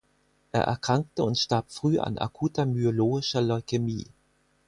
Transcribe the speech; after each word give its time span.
Er 0.51 0.63
erkrankte 0.63 1.23
und 1.23 1.37
starb 1.37 1.69
früh 1.71 1.99
an 1.99 2.17
Akuter 2.17 2.65
myeloischen 2.65 3.45
Leukämie. 3.45 4.07